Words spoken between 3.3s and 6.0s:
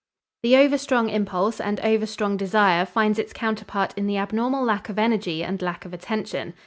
counterpart in the abnormal lack of energy and lack of